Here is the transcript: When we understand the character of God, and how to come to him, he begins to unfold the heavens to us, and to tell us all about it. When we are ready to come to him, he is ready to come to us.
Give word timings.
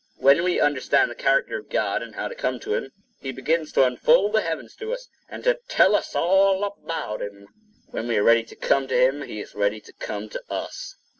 When 0.17 0.43
we 0.43 0.59
understand 0.59 1.11
the 1.11 1.15
character 1.15 1.59
of 1.59 1.69
God, 1.69 2.01
and 2.01 2.15
how 2.15 2.27
to 2.27 2.33
come 2.33 2.59
to 2.61 2.73
him, 2.73 2.91
he 3.19 3.31
begins 3.31 3.71
to 3.73 3.85
unfold 3.85 4.33
the 4.33 4.41
heavens 4.41 4.73
to 4.77 4.91
us, 4.91 5.07
and 5.29 5.43
to 5.43 5.59
tell 5.67 5.95
us 5.95 6.15
all 6.15 6.63
about 6.63 7.21
it. 7.21 7.31
When 7.91 8.07
we 8.07 8.17
are 8.17 8.23
ready 8.23 8.41
to 8.45 8.55
come 8.55 8.87
to 8.87 8.99
him, 8.99 9.21
he 9.21 9.39
is 9.41 9.53
ready 9.53 9.79
to 9.81 9.93
come 9.93 10.27
to 10.29 10.41
us. 10.49 10.95